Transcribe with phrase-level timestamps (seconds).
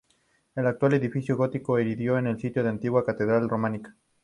[0.55, 3.95] El actual edificio gótico se erigió en el sitio de la antigua catedral románica.